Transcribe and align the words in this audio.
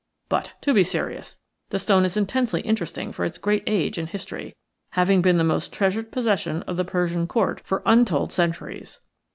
But, 0.29 0.53
to 0.61 0.73
be 0.73 0.83
serious, 0.83 1.37
the 1.69 1.77
stone 1.77 2.05
is 2.05 2.17
intensely 2.17 2.61
interesting 2.61 3.11
for 3.11 3.23
its 3.23 3.37
great 3.37 3.61
age 3.67 3.99
and 3.99 4.09
history, 4.09 4.55
having 4.97 5.21
been 5.21 5.37
the 5.37 5.43
most 5.43 5.71
treasured 5.71 6.11
possession 6.11 6.63
of 6.63 6.75
the 6.75 6.83
Persian 6.83 7.27
Court 7.27 7.61
for 7.63 7.83
untold 7.85 8.33
centuries. 8.33 8.99